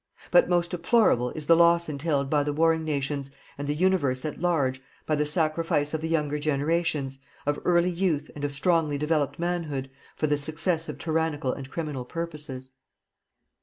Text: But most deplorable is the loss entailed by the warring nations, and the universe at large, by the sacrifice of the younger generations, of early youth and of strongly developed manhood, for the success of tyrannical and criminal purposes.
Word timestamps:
But 0.31 0.49
most 0.49 0.71
deplorable 0.71 1.29
is 1.33 1.45
the 1.45 1.55
loss 1.55 1.87
entailed 1.87 2.27
by 2.27 2.41
the 2.41 2.51
warring 2.53 2.83
nations, 2.83 3.29
and 3.55 3.67
the 3.67 3.75
universe 3.75 4.25
at 4.25 4.41
large, 4.41 4.81
by 5.05 5.13
the 5.15 5.27
sacrifice 5.27 5.93
of 5.93 6.01
the 6.01 6.09
younger 6.09 6.39
generations, 6.39 7.19
of 7.45 7.59
early 7.65 7.91
youth 7.91 8.31
and 8.33 8.43
of 8.43 8.51
strongly 8.51 8.97
developed 8.97 9.37
manhood, 9.37 9.91
for 10.15 10.25
the 10.25 10.37
success 10.37 10.89
of 10.89 10.97
tyrannical 10.97 11.53
and 11.53 11.69
criminal 11.69 12.03
purposes. 12.03 12.71